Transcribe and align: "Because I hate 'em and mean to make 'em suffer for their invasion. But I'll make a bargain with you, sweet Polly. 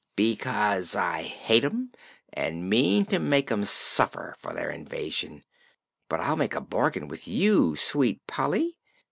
"Because 0.15 0.95
I 0.95 1.21
hate 1.21 1.63
'em 1.63 1.91
and 2.33 2.67
mean 2.67 3.05
to 3.05 3.19
make 3.19 3.51
'em 3.51 3.63
suffer 3.63 4.33
for 4.39 4.51
their 4.51 4.71
invasion. 4.71 5.43
But 6.09 6.19
I'll 6.21 6.37
make 6.37 6.55
a 6.55 6.59
bargain 6.59 7.07
with 7.07 7.27
you, 7.27 7.75
sweet 7.75 8.25
Polly. 8.25 8.79